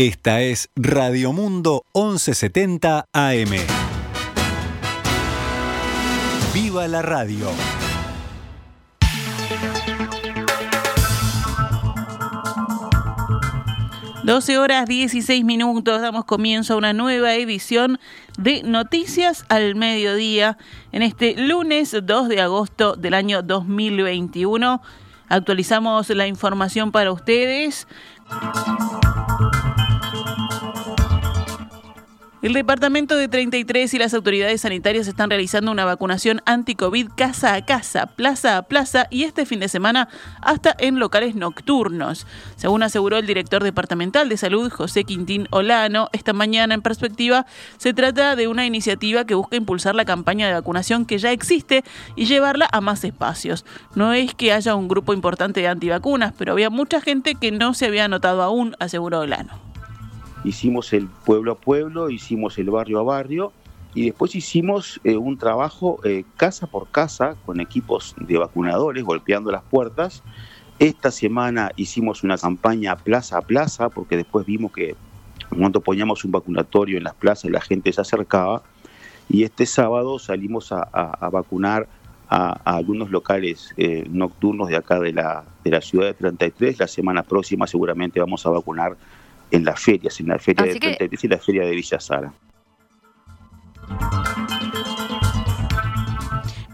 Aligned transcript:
Esta 0.00 0.40
es 0.40 0.70
Radio 0.76 1.30
Mundo 1.34 1.84
1170 1.94 3.04
AM. 3.12 3.50
¡Viva 6.54 6.88
la 6.88 7.02
radio! 7.02 7.50
Doce 14.22 14.56
horas 14.56 14.86
16 14.86 15.44
minutos, 15.44 16.00
damos 16.00 16.24
comienzo 16.24 16.72
a 16.72 16.76
una 16.78 16.94
nueva 16.94 17.34
edición 17.34 18.00
de 18.38 18.62
Noticias 18.62 19.44
al 19.50 19.74
Mediodía 19.74 20.56
en 20.92 21.02
este 21.02 21.34
lunes 21.36 21.94
2 22.02 22.28
de 22.30 22.40
agosto 22.40 22.96
del 22.96 23.12
año 23.12 23.42
2021. 23.42 24.80
Actualizamos 25.28 26.08
la 26.08 26.26
información 26.26 26.90
para 26.90 27.12
ustedes. 27.12 27.86
El 32.42 32.54
departamento 32.54 33.16
de 33.16 33.28
33 33.28 33.92
y 33.92 33.98
las 33.98 34.14
autoridades 34.14 34.62
sanitarias 34.62 35.06
están 35.06 35.28
realizando 35.28 35.70
una 35.70 35.84
vacunación 35.84 36.40
anti-COVID 36.46 37.10
casa 37.14 37.52
a 37.52 37.66
casa, 37.66 38.06
plaza 38.06 38.56
a 38.56 38.62
plaza 38.62 39.06
y 39.10 39.24
este 39.24 39.44
fin 39.44 39.60
de 39.60 39.68
semana 39.68 40.08
hasta 40.40 40.74
en 40.78 40.98
locales 40.98 41.34
nocturnos. 41.34 42.26
Según 42.56 42.82
aseguró 42.82 43.18
el 43.18 43.26
director 43.26 43.62
departamental 43.62 44.30
de 44.30 44.38
salud, 44.38 44.72
José 44.72 45.04
Quintín 45.04 45.48
Olano, 45.50 46.08
esta 46.12 46.32
mañana 46.32 46.72
en 46.72 46.80
perspectiva 46.80 47.44
se 47.76 47.92
trata 47.92 48.34
de 48.36 48.48
una 48.48 48.64
iniciativa 48.64 49.26
que 49.26 49.34
busca 49.34 49.56
impulsar 49.56 49.94
la 49.94 50.06
campaña 50.06 50.46
de 50.46 50.54
vacunación 50.54 51.04
que 51.04 51.18
ya 51.18 51.32
existe 51.32 51.84
y 52.16 52.24
llevarla 52.24 52.70
a 52.72 52.80
más 52.80 53.04
espacios. 53.04 53.66
No 53.94 54.14
es 54.14 54.34
que 54.34 54.54
haya 54.54 54.76
un 54.76 54.88
grupo 54.88 55.12
importante 55.12 55.60
de 55.60 55.68
antivacunas, 55.68 56.32
pero 56.38 56.52
había 56.52 56.70
mucha 56.70 57.02
gente 57.02 57.34
que 57.34 57.52
no 57.52 57.74
se 57.74 57.84
había 57.84 58.06
anotado 58.06 58.42
aún, 58.42 58.76
aseguró 58.78 59.20
Olano 59.20 59.69
hicimos 60.44 60.92
el 60.92 61.06
pueblo 61.06 61.52
a 61.52 61.54
pueblo, 61.56 62.10
hicimos 62.10 62.58
el 62.58 62.70
barrio 62.70 63.00
a 63.00 63.02
barrio 63.02 63.52
y 63.94 64.06
después 64.06 64.34
hicimos 64.34 65.00
eh, 65.04 65.16
un 65.16 65.36
trabajo 65.36 66.00
eh, 66.04 66.24
casa 66.36 66.66
por 66.66 66.88
casa 66.88 67.36
con 67.44 67.60
equipos 67.60 68.14
de 68.18 68.38
vacunadores 68.38 69.04
golpeando 69.04 69.50
las 69.50 69.62
puertas. 69.62 70.22
Esta 70.78 71.10
semana 71.10 71.72
hicimos 71.76 72.22
una 72.22 72.38
campaña 72.38 72.96
plaza 72.96 73.38
a 73.38 73.42
plaza 73.42 73.88
porque 73.88 74.16
después 74.16 74.46
vimos 74.46 74.72
que 74.72 74.94
cuando 75.50 75.80
poníamos 75.80 76.24
un 76.24 76.30
vacunatorio 76.30 76.96
en 76.96 77.04
las 77.04 77.14
plazas 77.14 77.50
la 77.50 77.60
gente 77.60 77.92
se 77.92 78.00
acercaba 78.00 78.62
y 79.28 79.42
este 79.44 79.66
sábado 79.66 80.18
salimos 80.18 80.72
a, 80.72 81.28
vacunar 81.30 81.88
a, 82.28 82.76
algunos 82.76 83.10
locales 83.10 83.72
eh, 83.76 84.04
nocturnos 84.10 84.68
de 84.68 84.76
acá 84.76 84.98
de 84.98 85.12
la, 85.12 85.44
de 85.62 85.70
la 85.70 85.80
ciudad 85.80 86.06
de 86.06 86.14
33. 86.14 86.78
La 86.78 86.88
semana 86.88 87.22
próxima 87.22 87.66
seguramente 87.66 88.18
vamos 88.18 88.44
a 88.46 88.50
vacunar 88.50 88.96
en 89.50 89.64
las 89.64 89.80
ferias, 89.80 90.20
en 90.20 90.28
la 90.28 90.38
feria 90.38 90.64
de 90.64 90.78
que... 90.78 91.18
y 91.22 91.28
la 91.28 91.38
feria 91.38 91.64
de 91.64 91.70
Villa 91.70 92.00
Sara. 92.00 92.32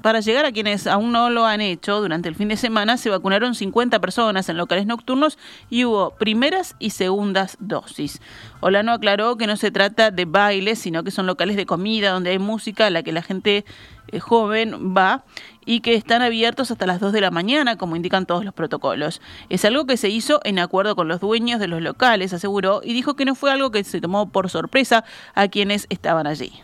Para 0.07 0.21
llegar 0.21 0.47
a 0.47 0.53
quienes 0.53 0.87
aún 0.87 1.11
no 1.11 1.31
lo 1.31 1.47
han 1.47 1.61
hecho, 1.61 2.01
durante 2.01 2.29
el 2.29 2.37
fin 2.37 2.47
de 2.47 2.57
semana 2.57 2.97
se 2.97 3.11
vacunaron 3.11 3.57
50 3.57 4.01
personas 4.01 4.49
en 4.49 4.57
locales 4.57 4.87
nocturnos 4.87 5.37
y 5.69 5.85
hubo 5.85 6.13
primeras 6.13 6.77
y 6.79 6.91
segundas 6.91 7.57
dosis. 7.59 8.23
Olano 8.61 8.93
aclaró 8.93 9.37
que 9.37 9.49
no 9.49 9.57
se 9.57 9.73
trata 9.73 10.13
de 10.13 10.25
bailes, 10.25 10.79
sino 10.79 11.03
que 11.03 11.11
son 11.11 11.27
locales 11.27 11.57
de 11.57 11.67
comida 11.67 12.13
donde 12.13 12.31
hay 12.31 12.39
música 12.39 12.87
a 12.87 12.91
la 12.91 13.03
que 13.03 13.11
la 13.11 13.21
gente 13.21 13.65
eh, 14.07 14.21
joven 14.21 14.95
va 14.97 15.25
y 15.65 15.81
que 15.81 15.95
están 15.95 16.23
abiertos 16.23 16.71
hasta 16.71 16.87
las 16.87 17.01
2 17.01 17.13
de 17.13 17.23
la 17.23 17.33
mañana, 17.33 17.77
como 17.77 17.97
indican 17.97 18.27
todos 18.27 18.45
los 18.45 18.55
protocolos. 18.55 19.21
Es 19.49 19.65
algo 19.65 19.87
que 19.87 19.97
se 19.97 20.09
hizo 20.09 20.41
en 20.45 20.61
acuerdo 20.61 20.95
con 20.95 21.09
los 21.09 21.19
dueños 21.19 21.59
de 21.59 21.67
los 21.67 21.83
locales, 21.83 22.33
aseguró, 22.33 22.81
y 22.85 22.93
dijo 22.93 23.17
que 23.17 23.25
no 23.25 23.35
fue 23.35 23.51
algo 23.51 23.73
que 23.73 23.83
se 23.83 24.01
tomó 24.01 24.31
por 24.31 24.51
sorpresa 24.51 25.03
a 25.35 25.49
quienes 25.49 25.89
estaban 25.91 26.29
allí. 26.29 26.63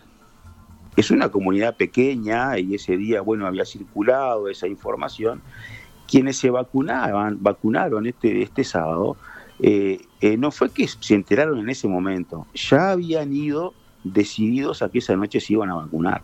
Es 0.96 1.10
una 1.10 1.30
comunidad 1.30 1.76
pequeña 1.76 2.58
y 2.58 2.74
ese 2.74 2.96
día, 2.96 3.22
bueno, 3.22 3.46
había 3.46 3.64
circulado 3.64 4.48
esa 4.48 4.68
información. 4.68 5.40
Quienes 6.06 6.36
se 6.36 6.50
vacunaban, 6.50 7.38
vacunaron 7.40 8.06
este, 8.06 8.42
este 8.42 8.64
sábado, 8.64 9.16
eh, 9.60 10.00
eh, 10.20 10.36
no 10.36 10.50
fue 10.50 10.70
que 10.70 10.86
se 10.88 11.14
enteraron 11.14 11.58
en 11.60 11.70
ese 11.70 11.88
momento, 11.88 12.46
ya 12.54 12.90
habían 12.90 13.32
ido 13.32 13.74
decididos 14.04 14.82
a 14.82 14.90
que 14.90 14.98
esa 14.98 15.16
noche 15.16 15.40
se 15.40 15.52
iban 15.52 15.70
a 15.70 15.76
vacunar. 15.76 16.22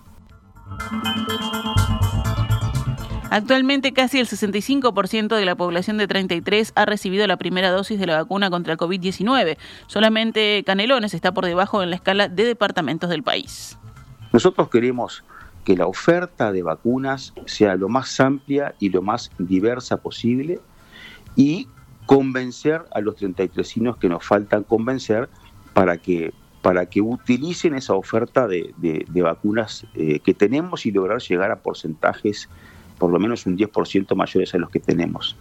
Actualmente 3.31 3.93
casi 3.93 4.19
el 4.19 4.27
65% 4.27 5.37
de 5.37 5.45
la 5.45 5.55
población 5.55 5.99
de 5.99 6.09
33 6.09 6.73
ha 6.75 6.87
recibido 6.87 7.27
la 7.27 7.37
primera 7.37 7.71
dosis 7.71 8.01
de 8.01 8.07
la 8.07 8.17
vacuna 8.17 8.51
contra 8.51 8.73
el 8.73 8.78
COVID-19. 8.78 9.59
Solamente 9.87 10.65
Canelones 10.65 11.15
está 11.15 11.33
por 11.33 11.45
debajo 11.45 11.83
en 11.83 11.91
la 11.91 11.97
escala 11.97 12.28
de 12.28 12.45
departamentos 12.45 13.11
del 13.11 13.23
país. 13.23 13.78
Nosotros 14.38 14.69
queremos 14.69 15.25
que 15.65 15.76
la 15.76 15.88
oferta 15.88 16.53
de 16.53 16.62
vacunas 16.62 17.34
sea 17.47 17.75
lo 17.75 17.88
más 17.88 18.21
amplia 18.21 18.76
y 18.78 18.88
lo 18.91 19.03
más 19.03 19.32
diversa 19.37 19.97
posible 19.97 20.60
y 21.34 21.66
convencer 22.06 22.84
a 22.93 23.00
los 23.00 23.16
33 23.16 23.75
que 23.98 24.09
nos 24.09 24.25
faltan 24.25 24.62
convencer 24.62 25.28
para 25.72 25.98
que, 25.98 26.32
para 26.62 26.87
que 26.87 27.00
utilicen 27.00 27.75
esa 27.75 27.94
oferta 27.94 28.47
de, 28.47 28.72
vacunas 29.12 29.84
eh, 29.97 30.21
que 30.21 30.34
tenemos 30.34 30.87
y 30.87 30.93
lograr 30.93 31.21
llegar 31.21 31.50
a 31.50 31.59
porcentajes 31.59 32.48
por 32.97 33.10
lo 33.10 33.19
menos 33.19 33.44
un 33.44 33.59
10% 33.59 34.15
mayores 34.15 34.54
a 34.54 34.59
los 34.59 34.71
que 34.71 34.78
tenemos. 34.78 35.37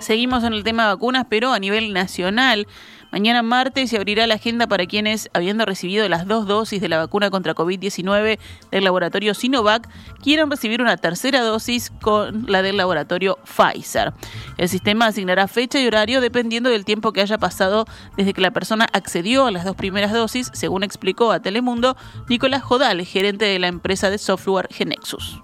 Seguimos 0.00 0.42
en 0.42 0.52
el 0.52 0.64
tema 0.64 0.84
de 0.84 0.94
vacunas, 0.94 1.26
pero 1.28 1.52
a 1.52 1.60
nivel 1.60 1.92
nacional. 1.92 2.66
Mañana 3.12 3.42
martes 3.42 3.90
se 3.90 3.96
abrirá 3.96 4.26
la 4.26 4.34
agenda 4.34 4.66
para 4.66 4.86
quienes, 4.86 5.30
habiendo 5.32 5.64
recibido 5.64 6.08
las 6.08 6.26
dos 6.26 6.46
dosis 6.46 6.80
de 6.80 6.88
la 6.88 6.98
vacuna 6.98 7.30
contra 7.30 7.54
COVID-19 7.54 8.38
del 8.70 8.84
laboratorio 8.84 9.34
Sinovac, 9.34 9.88
quieran 10.22 10.50
recibir 10.50 10.82
una 10.82 10.96
tercera 10.96 11.42
dosis 11.42 11.90
con 12.02 12.46
la 12.48 12.62
del 12.62 12.76
laboratorio 12.76 13.38
Pfizer. 13.44 14.12
El 14.58 14.68
sistema 14.68 15.06
asignará 15.06 15.48
fecha 15.48 15.80
y 15.80 15.86
horario 15.86 16.20
dependiendo 16.20 16.70
del 16.70 16.84
tiempo 16.84 17.12
que 17.12 17.20
haya 17.20 17.38
pasado 17.38 17.86
desde 18.16 18.34
que 18.34 18.40
la 18.40 18.50
persona 18.50 18.86
accedió 18.92 19.46
a 19.46 19.50
las 19.50 19.64
dos 19.64 19.76
primeras 19.76 20.12
dosis, 20.12 20.50
según 20.52 20.82
explicó 20.82 21.32
a 21.32 21.40
Telemundo 21.40 21.96
Nicolás 22.28 22.62
Jodal, 22.62 23.04
gerente 23.04 23.44
de 23.44 23.58
la 23.58 23.68
empresa 23.68 24.10
de 24.10 24.18
software 24.18 24.68
Genexus. 24.70 25.40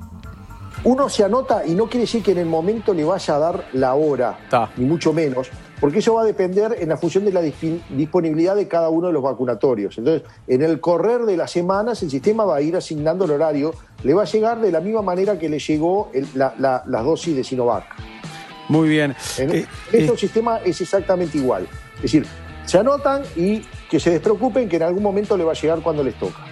Uno 0.85 1.09
se 1.09 1.23
anota 1.23 1.65
y 1.65 1.75
no 1.75 1.87
quiere 1.87 2.01
decir 2.01 2.25
que 2.25 2.33
en 2.33 2.39
el 2.39 2.47
momento 2.47 2.93
le 2.93 3.05
vaya 3.05 3.37
a 3.37 3.39
dar 3.39 3.69
la 3.73 3.95
hora, 3.95 4.37
ni 4.77 4.85
mucho 4.85 5.13
menos, 5.13 5.49
porque 5.83 5.99
eso 5.99 6.15
va 6.15 6.23
a 6.23 6.25
depender 6.25 6.77
en 6.79 6.91
la 6.91 6.97
función 6.97 7.25
de 7.25 7.33
la 7.33 7.41
disponibilidad 7.41 8.55
de 8.55 8.69
cada 8.69 8.89
uno 8.89 9.09
de 9.09 9.13
los 9.13 9.21
vacunatorios. 9.21 9.99
Entonces, 9.99 10.23
en 10.47 10.63
el 10.63 10.79
correr 10.79 11.23
de 11.23 11.37
las 11.37 11.51
semanas, 11.51 12.01
el 12.05 12.11
sistema 12.11 12.45
va 12.45 12.59
a 12.59 12.61
ir 12.61 12.77
asignando 12.77 13.25
el 13.25 13.33
horario, 13.33 13.75
le 14.05 14.15
va 14.15 14.23
a 14.23 14.25
llegar 14.25 14.61
de 14.61 14.71
la 14.71 14.81
misma 14.81 15.03
manera 15.03 15.41
que 15.41 15.49
le 15.49 15.59
llegó 15.59 16.09
la, 16.35 16.55
las 16.87 17.05
dosis 17.05 17.35
de 17.35 17.43
Sinovac. 17.43 17.83
Muy 18.69 18.91
bien. 18.91 19.17
En, 19.39 19.51
eh, 19.51 19.67
este 19.93 20.17
sistema 20.17 20.59
es 20.59 20.81
exactamente 20.81 21.37
igual. 21.39 21.67
Es 21.97 22.03
decir, 22.03 22.27
se 22.65 22.79
anotan 22.79 23.25
y 23.35 23.63
que 23.91 23.99
se 23.99 24.11
despreocupen 24.11 24.69
que 24.69 24.77
en 24.77 24.85
algún 24.85 25.03
momento 25.03 25.37
le 25.37 25.43
va 25.43 25.51
a 25.51 25.57
llegar 25.57 25.81
cuando 25.81 26.05
les 26.05 26.15
toca. 26.15 26.47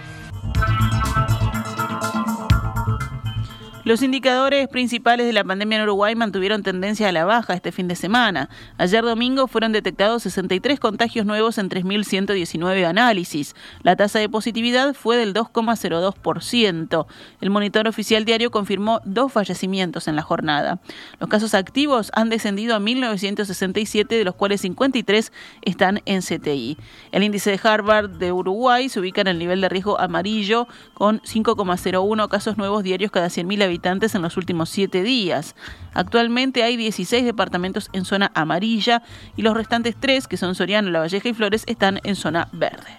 Los 3.91 4.03
indicadores 4.03 4.69
principales 4.69 5.25
de 5.25 5.33
la 5.33 5.43
pandemia 5.43 5.79
en 5.79 5.83
Uruguay 5.83 6.15
mantuvieron 6.15 6.63
tendencia 6.63 7.09
a 7.09 7.11
la 7.11 7.25
baja 7.25 7.55
este 7.55 7.73
fin 7.73 7.89
de 7.89 7.97
semana. 7.97 8.47
Ayer 8.77 9.03
domingo 9.03 9.47
fueron 9.47 9.73
detectados 9.73 10.23
63 10.23 10.79
contagios 10.79 11.25
nuevos 11.25 11.57
en 11.57 11.69
3.119 11.69 12.85
análisis. 12.85 13.53
La 13.83 13.97
tasa 13.97 14.19
de 14.19 14.29
positividad 14.29 14.93
fue 14.93 15.17
del 15.17 15.33
2,02%. 15.33 17.05
El 17.41 17.49
monitor 17.49 17.85
oficial 17.89 18.23
diario 18.23 18.49
confirmó 18.49 19.01
dos 19.03 19.33
fallecimientos 19.33 20.07
en 20.07 20.15
la 20.15 20.21
jornada. 20.21 20.79
Los 21.19 21.29
casos 21.29 21.53
activos 21.53 22.11
han 22.13 22.29
descendido 22.29 22.75
a 22.77 22.79
1.967, 22.79 24.07
de 24.07 24.23
los 24.23 24.35
cuales 24.35 24.61
53 24.61 25.33
están 25.63 25.99
en 26.05 26.21
CTI. 26.21 26.77
El 27.11 27.23
índice 27.23 27.51
de 27.51 27.59
Harvard 27.61 28.11
de 28.11 28.31
Uruguay 28.31 28.87
se 28.87 29.01
ubica 29.01 29.19
en 29.19 29.27
el 29.27 29.37
nivel 29.37 29.59
de 29.59 29.67
riesgo 29.67 29.99
amarillo 29.99 30.69
con 30.93 31.19
5,01 31.23 32.29
casos 32.29 32.57
nuevos 32.57 32.83
diarios 32.83 33.11
cada 33.11 33.27
100.000 33.27 33.63
habitantes 33.63 33.80
en 33.83 34.21
los 34.21 34.37
últimos 34.37 34.69
siete 34.69 35.03
días. 35.03 35.55
Actualmente 35.93 36.63
hay 36.63 36.77
16 36.77 37.25
departamentos 37.25 37.89
en 37.93 38.05
zona 38.05 38.31
amarilla 38.35 39.01
y 39.35 39.41
los 39.41 39.55
restantes 39.55 39.95
tres, 39.99 40.27
que 40.27 40.37
son 40.37 40.55
Soriano, 40.55 40.89
La 40.91 40.99
Valleja 40.99 41.29
y 41.29 41.33
Flores, 41.33 41.63
están 41.67 41.99
en 42.03 42.15
zona 42.15 42.47
verde. 42.51 42.91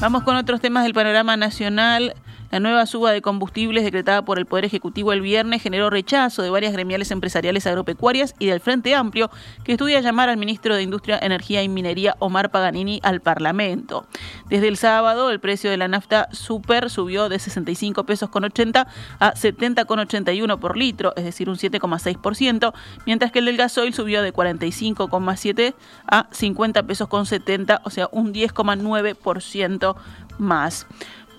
Vamos 0.00 0.22
con 0.22 0.36
otros 0.36 0.60
temas 0.60 0.84
del 0.84 0.94
panorama 0.94 1.36
nacional. 1.36 2.14
La 2.50 2.58
nueva 2.58 2.84
suba 2.86 3.12
de 3.12 3.22
combustibles 3.22 3.84
decretada 3.84 4.24
por 4.24 4.38
el 4.38 4.46
Poder 4.46 4.64
Ejecutivo 4.64 5.12
el 5.12 5.20
viernes 5.20 5.62
generó 5.62 5.88
rechazo 5.88 6.42
de 6.42 6.50
varias 6.50 6.72
gremiales 6.72 7.12
empresariales 7.12 7.64
agropecuarias 7.66 8.34
y 8.40 8.46
del 8.46 8.58
Frente 8.58 8.94
Amplio, 8.96 9.30
que 9.62 9.72
estudia 9.72 10.00
llamar 10.00 10.28
al 10.28 10.36
ministro 10.36 10.74
de 10.74 10.82
Industria, 10.82 11.20
Energía 11.22 11.62
y 11.62 11.68
Minería, 11.68 12.16
Omar 12.18 12.50
Paganini, 12.50 12.98
al 13.04 13.20
Parlamento. 13.20 14.04
Desde 14.48 14.66
el 14.66 14.76
sábado, 14.76 15.30
el 15.30 15.38
precio 15.38 15.70
de 15.70 15.76
la 15.76 15.86
nafta 15.86 16.28
super 16.32 16.90
subió 16.90 17.28
de 17.28 17.38
65 17.38 18.04
pesos 18.04 18.30
con 18.30 18.42
80 18.42 18.88
a 19.20 19.36
70 19.36 19.84
con 19.84 20.00
81 20.00 20.58
por 20.58 20.76
litro, 20.76 21.12
es 21.16 21.24
decir, 21.24 21.48
un 21.48 21.56
7,6%, 21.56 22.72
mientras 23.06 23.30
que 23.30 23.38
el 23.38 23.44
del 23.44 23.58
gasoil 23.58 23.94
subió 23.94 24.22
de 24.22 24.32
45,7 24.32 25.74
a 26.08 26.26
50 26.32 26.82
pesos 26.82 27.06
con 27.06 27.26
70, 27.26 27.82
o 27.84 27.90
sea, 27.90 28.08
un 28.10 28.34
10,9% 28.34 29.96
más. 30.38 30.86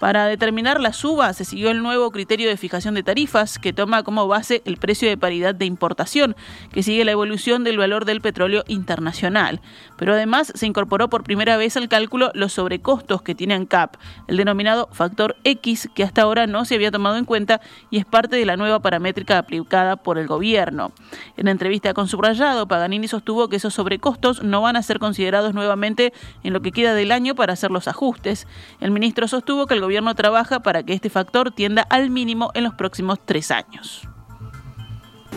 Para 0.02 0.26
determinar 0.26 0.82
la 0.82 0.94
suba 0.94 1.32
se 1.32 1.46
siguió 1.46 1.70
el 1.70 1.84
nuevo 1.84 2.10
criterio 2.10 2.50
de 2.50 2.58
fijación 2.58 2.96
de 2.96 3.04
tarifas 3.04 3.60
que 3.60 3.72
toma 3.72 4.02
como 4.02 4.28
base 4.28 4.64
el 4.66 4.78
precio 4.78 5.08
de 5.08 5.16
paridad 5.16 5.54
de 5.54 5.66
importación, 5.66 6.36
que 6.72 6.82
sigue 6.82 7.06
la 7.06 7.12
evolución 7.12 7.64
del 7.64 7.78
valor 7.78 8.06
del 8.06 8.20
petróleo 8.20 8.64
internacional. 8.68 9.62
Pero 9.98 10.14
además 10.14 10.54
se 10.56 10.66
incorporó 10.66 11.08
por 11.08 11.24
primera 11.24 11.56
vez 11.56 11.78
al 11.78 11.88
cálculo 11.88 12.32
los 12.34 12.54
sobrecostos 12.54 13.22
que 13.22 13.36
tiene 13.36 13.54
ANCAP, 13.54 13.98
el 14.28 14.38
denominado 14.38 14.90
factor 14.92 15.36
X 15.44 15.88
que 15.94 16.04
hasta 16.04 16.24
ahora 16.24 16.48
no 16.48 16.66
se 16.66 16.74
había 16.74 16.90
tomado 16.90 17.18
en 17.18 17.26
cuenta 17.26 17.62
y 17.92 18.00
es 18.00 18.06
parte 18.06 18.38
de 18.38 18.46
la 18.48 18.58
nueva 18.58 18.80
paramétrica 18.80 19.38
aplicada 19.38 19.98
por 19.98 20.18
el 20.18 20.26
gobierno. 20.26 20.94
En 21.38 21.48
entrevista 21.48 21.94
con 21.94 22.08
Subrayado, 22.08 22.68
Paganini 22.68 23.08
sostuvo 23.08 23.50
que 23.50 23.58
esos 23.58 23.76
sobrecostos 23.76 24.42
no 24.42 24.64
van 24.64 24.78
a 24.78 24.82
ser 24.82 24.98
considerados 24.98 25.54
nuevamente 25.54 26.12
en 26.42 26.54
lo 26.54 26.64
que 26.64 26.72
queda 26.72 26.96
del 26.96 27.12
año 27.12 27.36
para 27.36 27.54
hacer 27.54 27.70
los 27.70 27.88
ajustes. 27.88 28.48
El 28.80 28.90
ministro 28.90 29.28
sostuvo 29.28 29.68
que 29.68 29.76
el 29.76 29.82
gobierno 29.82 29.91
gobierno 29.92 30.16
trabaja 30.16 30.62
para 30.62 30.84
que 30.84 30.94
este 30.94 31.10
factor 31.10 31.52
tienda 31.52 31.86
al 31.90 32.10
mínimo 32.10 32.52
en 32.54 32.64
los 32.64 32.74
próximos 32.76 33.20
tres 33.26 33.52
años. 33.52 34.08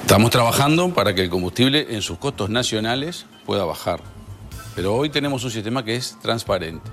Estamos 0.01 0.31
trabajando 0.31 0.95
para 0.95 1.13
que 1.13 1.23
el 1.23 1.29
combustible 1.29 1.89
en 1.91 2.03
sus 2.03 2.19
costos 2.19 2.51
nacionales 2.51 3.27
pueda 3.47 3.65
bajar. 3.65 3.99
Pero 4.77 4.95
hoy 4.95 5.11
tenemos 5.11 5.43
un 5.43 5.51
sistema 5.51 5.85
que 5.85 5.97
es 5.97 6.17
transparente. 6.23 6.89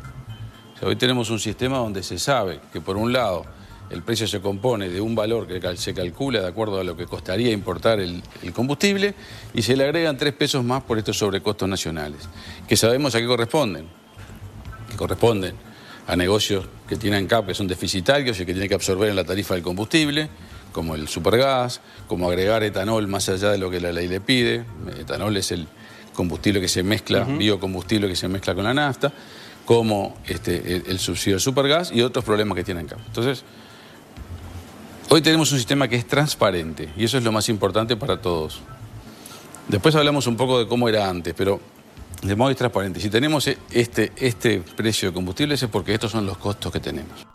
hoy 0.82 0.96
tenemos 0.96 1.30
un 1.30 1.38
sistema 1.38 1.78
donde 1.78 2.02
se 2.02 2.18
sabe 2.18 2.62
que 2.74 2.82
por 2.82 2.98
un 2.98 3.14
lado 3.14 3.46
el 3.92 4.02
precio 4.02 4.28
se 4.28 4.42
compone 4.42 4.90
de 4.90 5.00
un 5.00 5.14
valor 5.14 5.46
que 5.46 5.78
se 5.78 5.94
calcula 5.94 6.42
de 6.42 6.48
acuerdo 6.48 6.80
a 6.80 6.84
lo 6.84 6.98
que 6.98 7.06
costaría 7.06 7.52
importar 7.52 8.00
el, 8.00 8.24
el, 8.42 8.54
combustible 8.54 9.14
y 9.54 9.62
se 9.62 9.76
le 9.76 9.84
agregan 9.84 10.18
tres 10.18 10.34
pesos 10.34 10.64
más 10.64 10.82
por 10.82 10.98
estos 10.98 11.16
sobrecostos 11.16 11.70
nacionales, 11.70 12.28
que 12.68 12.76
sabemos 12.76 13.14
a 13.14 13.20
qué 13.20 13.28
corresponden, 13.28 13.88
que 14.90 14.98
corresponden 14.98 15.56
a 16.08 16.16
negocios 16.16 16.66
que 16.92 16.98
tienen 16.98 17.26
CAP 17.26 17.48
que 17.48 17.54
son 17.54 17.68
deficitarios 17.68 18.38
y 18.42 18.46
que 18.46 18.52
tienen 18.52 18.68
que 18.68 18.76
absorber 18.76 19.10
en 19.10 19.16
la 19.16 19.24
tarifa 19.24 19.54
del 19.54 19.64
combustible, 19.64 20.28
como 20.74 20.94
el 20.94 21.08
supergas, 21.08 21.80
como 22.06 22.28
agregar 22.28 22.64
etanol 22.64 23.08
más 23.08 23.30
allá 23.30 23.50
de 23.50 23.58
lo 23.58 23.72
que 23.72 23.80
la 23.80 23.94
ley 23.94 24.10
le 24.10 24.20
pide. 24.20 24.66
Etanol 25.00 25.38
es 25.38 25.54
el 25.54 25.70
combustible 26.14 26.60
que 26.60 26.68
se 26.68 26.84
mezcla, 26.84 27.24
biocombustible 27.24 28.10
que 28.10 28.18
se 28.18 28.28
mezcla 28.28 28.54
con 28.54 28.66
la 28.66 28.74
nafta, 28.74 29.10
como 29.64 30.18
este, 30.28 30.84
el, 30.86 31.00
subsidio 31.00 31.36
del 31.36 31.42
supergas 31.42 31.94
y 31.94 32.02
otros 32.02 32.26
problemas 32.26 32.58
que 32.58 32.66
tienen 32.66 32.88
CAP. 32.88 33.00
Entonces, 33.08 33.46
hoy 35.08 35.22
tenemos 35.22 35.50
un 35.54 35.60
sistema 35.60 35.88
que 35.88 35.96
es 35.96 36.06
transparente 36.06 36.90
y 36.98 37.06
eso 37.06 37.18
es 37.18 37.24
lo 37.24 37.32
más 37.32 37.48
importante 37.48 37.96
para 37.96 38.22
todos. 38.22 38.60
Después 39.70 39.96
hablamos 39.96 40.28
un 40.28 40.36
poco 40.36 40.60
de 40.60 40.68
cómo 40.68 40.90
era 40.90 41.08
antes, 41.08 41.34
pero 41.38 41.62
de 42.22 42.36
modo 42.36 42.54
transparente. 42.56 43.00
Si 43.00 43.10
tenemos 43.10 43.48
este, 43.48 44.12
este 44.16 44.62
precio 44.62 45.10
de 45.10 45.14
combustibles 45.14 45.64
es 45.64 45.70
porque 45.70 45.94
estos 45.94 46.12
son 46.12 46.26
los 46.26 46.38
costos 46.38 46.72
que 46.72 46.80
tenemos. 46.80 47.26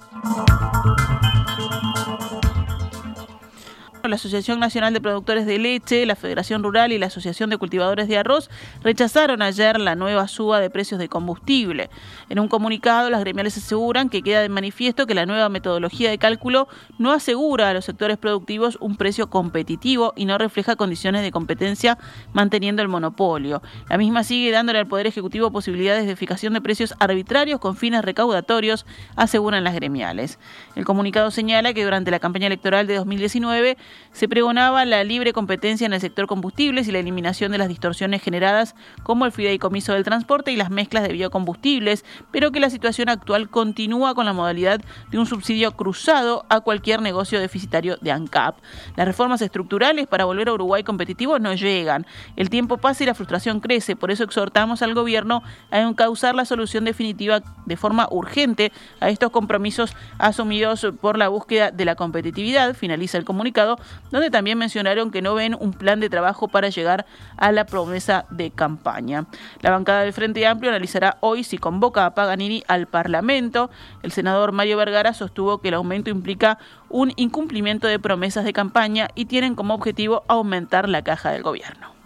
La 4.09 4.17
Asociación 4.17 4.61
Nacional 4.61 4.93
de 4.93 5.01
Productores 5.01 5.47
de 5.47 5.59
Leche, 5.59 6.07
la 6.07 6.17
Federación 6.17 6.63
Rural 6.63 6.93
y 6.93 6.99
la 6.99 7.07
Asociación 7.07 7.51
de 7.51 7.59
Cultivadores 7.59 8.09
de 8.09 8.19
Arroz 8.19 8.51
rechazaron 8.83 9.43
ayer 9.43 9.81
la 9.81 9.95
nueva 9.95 10.29
suba 10.29 10.61
de 10.61 10.71
precios 10.71 10.99
de 10.99 11.09
combustible. 11.09 11.91
En 12.29 12.39
un 12.39 12.49
comunicado, 12.49 13.11
las 13.11 13.21
gremiales 13.21 13.57
aseguran 13.57 14.09
que 14.09 14.23
queda 14.23 14.43
de 14.43 14.49
manifiesto 14.49 15.07
que 15.07 15.15
la 15.15 15.27
nueva 15.27 15.49
metodología 15.49 16.11
de 16.11 16.19
cálculo 16.19 16.69
no 16.99 17.13
asegura 17.13 17.71
a 17.71 17.75
los 17.75 17.85
sectores 17.85 18.19
productivos 18.19 18.79
un 18.81 18.97
precio 18.97 19.29
competitivo 19.29 20.13
y 20.17 20.25
no 20.25 20.39
refleja 20.39 20.77
condiciones 20.77 21.23
de 21.23 21.31
competencia 21.31 21.99
manteniendo 22.33 22.83
el 22.83 22.89
monopolio. 22.89 23.63
La 23.89 23.99
misma 23.99 24.25
sigue 24.25 24.51
dándole 24.51 24.79
al 24.79 24.87
Poder 24.87 25.07
Ejecutivo 25.07 25.51
posibilidades 25.51 26.07
de 26.07 26.17
fijación 26.17 26.53
de 26.53 26.61
precios 26.61 26.95
arbitrarios 26.99 27.61
con 27.61 27.77
fines 27.77 28.05
recaudatorios, 28.05 28.87
aseguran 29.17 29.65
las 29.65 29.75
gremiales. 29.75 30.39
El 30.75 30.85
comunicado 30.85 31.31
señala 31.31 31.75
que 31.75 31.85
durante 31.85 32.11
la 32.11 32.19
campaña 32.19 32.47
electoral 32.47 32.87
de 32.87 32.97
2019 32.97 33.77
se 34.13 34.29
pregonaba 34.29 34.85
la 34.85 35.05
libre 35.05 35.33
competencia 35.33 35.87
en 35.87 35.93
el 35.93 36.01
sector 36.01 36.27
combustibles 36.27 36.89
y 36.89 36.93
la 36.93 36.99
eliminación 36.99 37.53
de 37.53 37.59
las 37.59 37.69
distorsiones 37.69 38.23
generadas 38.23 38.75
como 39.03 39.27
el 39.27 39.33
fideicomiso 39.33 39.93
del 39.93 40.05
transporte 40.05 40.53
y 40.53 40.57
las 40.57 40.71
mezclas 40.71 41.03
de 41.03 41.13
biocombustibles, 41.13 42.05
pero 42.31 42.53
que 42.53 42.61
la 42.61 42.71
situación 42.71 43.09
actual 43.09 43.51
continúa 43.51 44.15
con 44.15 44.27
la 44.27 44.33
modalidad 44.33 44.81
de 45.11 45.19
un 45.19 45.27
subsidio 45.27 45.73
cruzado 45.73 46.45
a 46.49 46.61
cualquier 46.61 47.03
negocio 47.03 47.41
deficitario 47.41 47.97
de 48.01 48.13
ANCAP. 48.13 48.59
Las 48.97 49.07
reformas 49.07 49.43
estructurales 49.43 50.07
para 50.07 50.25
volver 50.25 50.49
a 50.49 50.55
Uruguay 50.55 50.83
competitivo 50.83 51.39
no 51.39 51.55
llegan. 51.55 52.07
El 52.37 52.51
tiempo 52.51 52.79
pasa 52.79 53.05
y 53.05 53.07
la 53.07 53.15
frustración 53.15 53.61
crece, 53.61 53.97
por 53.97 54.11
eso 54.11 54.25
exhortamos 54.25 54.83
al 54.83 54.95
gobierno 54.95 55.43
a 55.71 55.81
encauzar 55.81 56.35
la 56.35 56.45
solución 56.45 56.85
definitiva 56.85 57.43
de 57.67 57.77
forma 57.77 58.09
urgente 58.11 58.73
a 59.01 59.11
estos 59.11 59.31
compromisos 59.31 59.95
asumidos 60.19 60.87
por 61.01 61.19
la 61.19 61.29
búsqueda 61.29 61.71
de 61.71 61.85
la 61.85 61.95
competitividad, 61.95 62.75
finaliza 62.75 63.19
el 63.19 63.25
comunicado, 63.25 63.79
donde 64.11 64.31
también 64.31 64.59
mencionaron 64.59 65.11
que 65.11 65.23
no 65.23 65.35
ven 65.35 65.57
un 65.59 65.73
plan 65.73 66.01
de 66.01 66.11
trabajo 66.11 66.49
para 66.49 66.69
llegar 66.69 67.07
a 67.37 67.53
la 67.53 67.67
promesa 67.67 68.27
de 68.31 68.51
campaña. 68.51 69.27
La 69.61 69.71
bancada 69.71 70.03
del 70.03 70.13
Frente 70.13 70.47
Amplio 70.47 70.71
analizará 70.71 71.19
hoy 71.21 71.45
si 71.45 71.59
convoca 71.59 72.07
a 72.07 72.15
Paganini 72.15 72.63
al 72.69 72.87
Parlamento. 72.87 73.71
El 74.03 74.13
senador 74.13 74.53
Mario 74.53 74.77
Vergara 74.77 75.15
sostuvo 75.15 75.59
que 75.59 75.69
el 75.69 75.75
aumento 75.75 76.11
implica 76.11 76.59
un 76.89 77.13
incumplimiento 77.17 77.87
de 77.87 77.99
promesas 77.99 78.45
de 78.45 78.53
campaña 78.53 79.09
y 79.15 79.27
tienen 79.27 79.55
como 79.55 79.75
objetivo 79.75 80.25
aumentar 80.29 80.89
la 80.89 81.03
caja 81.03 81.31
del 81.31 81.43
gobierno. 81.43 81.97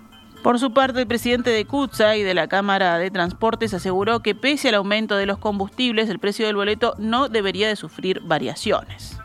Por 0.43 0.59
su 0.59 0.73
parte, 0.73 1.01
el 1.01 1.07
presidente 1.07 1.51
de 1.51 1.67
CUTSA 1.67 2.17
y 2.17 2.23
de 2.23 2.33
la 2.33 2.49
Cámara 2.49 2.97
de 2.97 3.11
Transportes 3.11 3.75
aseguró 3.75 4.21
que 4.21 4.35
pese 4.35 4.71
al 4.71 4.77
aumento 4.77 5.17
de 5.17 5.27
los 5.27 5.37
combustibles, 5.37 6.09
el 6.09 6.19
precio 6.19 6.47
del 6.47 6.57
boleto 6.57 6.95
no 6.99 7.29
debería 7.29 7.69
de 7.69 7.77
sufrir 7.77 8.23
variaciones. 8.23 9.19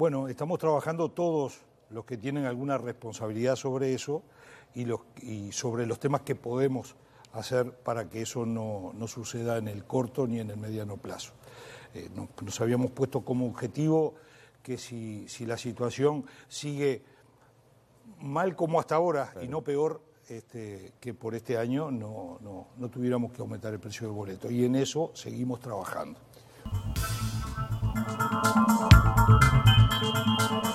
Bueno, 0.00 0.28
estamos 0.28 0.58
trabajando 0.58 1.10
todos 1.10 1.60
los 1.90 2.06
que 2.06 2.16
tienen 2.16 2.46
alguna 2.46 2.78
responsabilidad 2.78 3.54
sobre 3.54 3.92
eso 3.92 4.22
y, 4.74 5.52
sobre 5.52 5.84
los 5.84 6.00
temas 6.00 6.22
que 6.22 6.34
podemos 6.34 6.96
hacer 7.34 7.70
para 7.70 8.08
que 8.08 8.22
eso 8.22 8.46
no, 8.46 8.94
suceda 9.06 9.58
en 9.58 9.68
el 9.68 9.84
corto 9.84 10.26
ni 10.26 10.40
en 10.40 10.48
el 10.48 10.56
mediano 10.56 10.96
plazo. 10.96 11.34
Eh, 11.92 12.08
nos, 12.14 12.60
habíamos 12.62 12.92
puesto 12.92 13.20
como 13.20 13.44
objetivo 13.44 14.14
que 14.62 14.78
si, 14.78 15.26
la 15.40 15.58
situación 15.58 16.24
sigue 16.48 17.02
mal 18.20 18.56
como 18.56 18.80
hasta 18.80 18.94
ahora 18.94 19.34
y 19.42 19.48
no 19.48 19.60
peor, 19.60 20.00
este, 20.30 20.94
que 20.98 21.12
por 21.12 21.34
este 21.34 21.58
año 21.58 21.90
no, 21.90 22.38
no 22.74 22.88
tuviéramos 22.88 23.32
que 23.32 23.42
aumentar 23.42 23.74
el 23.74 23.80
precio 23.80 24.06
del 24.06 24.16
boleto. 24.16 24.50
Y 24.50 24.64
en 24.64 24.76
eso 24.76 25.10
seguimos 25.12 25.60
trabajando. 25.60 26.18
Thank 30.02 30.64
you. 30.64 30.69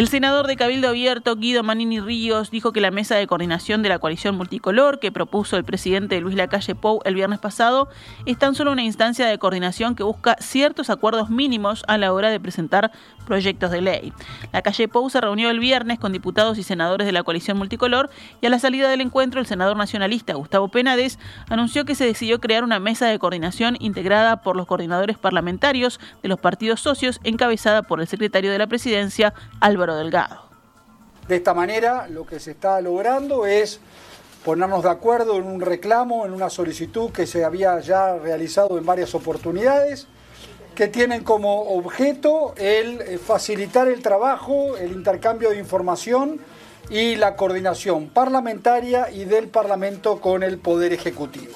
El 0.00 0.08
senador 0.08 0.46
de 0.46 0.56
Cabildo 0.56 0.88
Abierto, 0.88 1.36
Guido 1.36 1.62
Manini 1.62 2.00
Ríos, 2.00 2.50
dijo 2.50 2.72
que 2.72 2.80
la 2.80 2.90
mesa 2.90 3.16
de 3.16 3.26
coordinación 3.26 3.82
de 3.82 3.90
la 3.90 3.98
coalición 3.98 4.34
multicolor 4.34 4.98
que 4.98 5.12
propuso 5.12 5.58
el 5.58 5.64
presidente 5.64 6.18
Luis 6.22 6.36
Lacalle 6.36 6.74
Pou 6.74 7.02
el 7.04 7.14
viernes 7.14 7.38
pasado 7.38 7.90
es 8.24 8.38
tan 8.38 8.54
solo 8.54 8.72
una 8.72 8.82
instancia 8.82 9.26
de 9.26 9.38
coordinación 9.38 9.94
que 9.94 10.02
busca 10.02 10.38
ciertos 10.40 10.88
acuerdos 10.88 11.28
mínimos 11.28 11.84
a 11.86 11.98
la 11.98 12.14
hora 12.14 12.30
de 12.30 12.40
presentar 12.40 12.92
proyectos 13.26 13.70
de 13.70 13.82
ley. 13.82 14.14
Lacalle 14.54 14.88
Pou 14.88 15.10
se 15.10 15.20
reunió 15.20 15.50
el 15.50 15.60
viernes 15.60 15.98
con 15.98 16.12
diputados 16.12 16.56
y 16.56 16.62
senadores 16.62 17.06
de 17.06 17.12
la 17.12 17.22
coalición 17.22 17.58
multicolor 17.58 18.08
y 18.40 18.46
a 18.46 18.48
la 18.48 18.58
salida 18.58 18.88
del 18.88 19.02
encuentro 19.02 19.38
el 19.38 19.46
senador 19.46 19.76
nacionalista 19.76 20.32
Gustavo 20.32 20.68
Penades 20.68 21.18
anunció 21.50 21.84
que 21.84 21.94
se 21.94 22.06
decidió 22.06 22.40
crear 22.40 22.64
una 22.64 22.80
mesa 22.80 23.06
de 23.06 23.18
coordinación 23.18 23.76
integrada 23.80 24.40
por 24.40 24.56
los 24.56 24.66
coordinadores 24.66 25.18
parlamentarios 25.18 26.00
de 26.22 26.30
los 26.30 26.40
partidos 26.40 26.80
socios 26.80 27.20
encabezada 27.22 27.82
por 27.82 28.00
el 28.00 28.06
secretario 28.06 28.50
de 28.50 28.56
la 28.56 28.66
presidencia 28.66 29.34
Álvaro 29.60 29.89
Delgado. 29.96 30.50
De 31.28 31.36
esta 31.36 31.54
manera 31.54 32.08
lo 32.08 32.26
que 32.26 32.40
se 32.40 32.52
está 32.52 32.80
logrando 32.80 33.46
es 33.46 33.80
ponernos 34.44 34.82
de 34.82 34.90
acuerdo 34.90 35.36
en 35.36 35.46
un 35.46 35.60
reclamo, 35.60 36.26
en 36.26 36.32
una 36.32 36.50
solicitud 36.50 37.10
que 37.10 37.26
se 37.26 37.44
había 37.44 37.78
ya 37.80 38.16
realizado 38.16 38.78
en 38.78 38.86
varias 38.86 39.14
oportunidades, 39.14 40.08
que 40.74 40.88
tienen 40.88 41.24
como 41.24 41.74
objeto 41.74 42.54
el 42.56 43.00
eh, 43.02 43.18
facilitar 43.18 43.86
el 43.88 44.02
trabajo, 44.02 44.76
el 44.76 44.92
intercambio 44.92 45.50
de 45.50 45.58
información 45.58 46.40
y 46.88 47.16
la 47.16 47.36
coordinación 47.36 48.08
parlamentaria 48.08 49.10
y 49.10 49.24
del 49.24 49.48
Parlamento 49.48 50.20
con 50.20 50.42
el 50.42 50.58
Poder 50.58 50.92
Ejecutivo. 50.92 51.52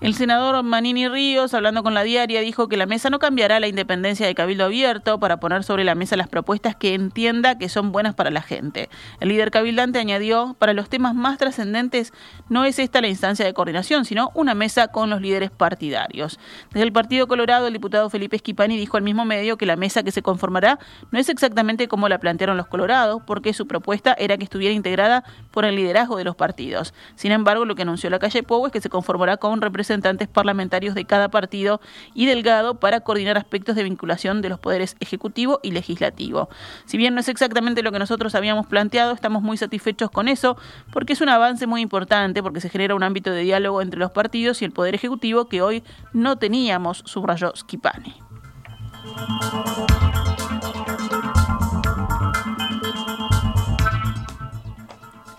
El 0.00 0.14
senador 0.14 0.62
Manini 0.62 1.08
Ríos, 1.08 1.52
hablando 1.52 1.82
con 1.82 1.92
la 1.92 2.02
diaria, 2.02 2.40
dijo 2.40 2.68
que 2.68 2.78
la 2.78 2.86
mesa 2.86 3.10
no 3.10 3.18
cambiará 3.18 3.60
la 3.60 3.68
independencia 3.68 4.26
de 4.26 4.34
Cabildo 4.34 4.64
Abierto 4.64 5.20
para 5.20 5.40
poner 5.40 5.62
sobre 5.62 5.84
la 5.84 5.94
mesa 5.94 6.16
las 6.16 6.26
propuestas 6.26 6.74
que 6.74 6.94
entienda 6.94 7.58
que 7.58 7.68
son 7.68 7.92
buenas 7.92 8.14
para 8.14 8.30
la 8.30 8.40
gente. 8.40 8.88
El 9.20 9.28
líder 9.28 9.50
cabildante 9.50 9.98
añadió, 9.98 10.56
para 10.58 10.72
los 10.72 10.88
temas 10.88 11.14
más 11.14 11.36
trascendentes 11.36 12.14
no 12.48 12.64
es 12.64 12.78
esta 12.78 13.02
la 13.02 13.08
instancia 13.08 13.44
de 13.44 13.52
coordinación, 13.52 14.06
sino 14.06 14.30
una 14.32 14.54
mesa 14.54 14.88
con 14.88 15.10
los 15.10 15.20
líderes 15.20 15.50
partidarios. 15.50 16.40
Desde 16.70 16.84
el 16.86 16.94
Partido 16.94 17.26
Colorado, 17.26 17.66
el 17.66 17.74
diputado 17.74 18.08
Felipe 18.08 18.36
Esquipani 18.36 18.78
dijo 18.78 18.96
al 18.96 19.02
mismo 19.02 19.26
medio 19.26 19.58
que 19.58 19.66
la 19.66 19.76
mesa 19.76 20.02
que 20.02 20.12
se 20.12 20.22
conformará 20.22 20.78
no 21.10 21.18
es 21.18 21.28
exactamente 21.28 21.88
como 21.88 22.08
la 22.08 22.18
plantearon 22.18 22.56
los 22.56 22.68
colorados, 22.68 23.20
porque 23.26 23.52
su 23.52 23.66
propuesta 23.66 24.14
era 24.14 24.38
que 24.38 24.44
estuviera 24.44 24.74
integrada 24.74 25.24
por 25.50 25.66
el 25.66 25.76
liderazgo 25.76 26.16
de 26.16 26.24
los 26.24 26.36
partidos. 26.36 26.94
Sin 27.16 27.32
embargo, 27.32 27.66
lo 27.66 27.74
que 27.74 27.82
anunció 27.82 28.08
la 28.08 28.18
calle 28.18 28.42
Pou 28.42 28.64
es 28.64 28.72
que 28.72 28.80
se 28.80 28.88
conformará 28.88 29.36
con 29.36 29.60
representantes 29.60 29.89
representantes 29.90 30.28
parlamentarios 30.28 30.94
de 30.94 31.04
cada 31.04 31.30
partido 31.30 31.80
y 32.14 32.26
Delgado 32.26 32.78
para 32.78 33.00
coordinar 33.00 33.36
aspectos 33.36 33.74
de 33.74 33.82
vinculación 33.82 34.40
de 34.40 34.48
los 34.48 34.60
poderes 34.60 34.96
ejecutivo 35.00 35.58
y 35.64 35.72
legislativo. 35.72 36.48
Si 36.84 36.96
bien 36.96 37.14
no 37.14 37.20
es 37.20 37.28
exactamente 37.28 37.82
lo 37.82 37.90
que 37.90 37.98
nosotros 37.98 38.36
habíamos 38.36 38.68
planteado, 38.68 39.12
estamos 39.12 39.42
muy 39.42 39.56
satisfechos 39.56 40.08
con 40.12 40.28
eso 40.28 40.56
porque 40.92 41.14
es 41.14 41.20
un 41.20 41.28
avance 41.28 41.66
muy 41.66 41.80
importante 41.80 42.40
porque 42.40 42.60
se 42.60 42.68
genera 42.68 42.94
un 42.94 43.02
ámbito 43.02 43.32
de 43.32 43.42
diálogo 43.42 43.82
entre 43.82 43.98
los 43.98 44.12
partidos 44.12 44.62
y 44.62 44.64
el 44.64 44.70
poder 44.70 44.94
ejecutivo 44.94 45.46
que 45.46 45.60
hoy 45.60 45.82
no 46.12 46.36
teníamos, 46.38 47.02
subrayó 47.04 47.52
Skipani. 47.56 48.14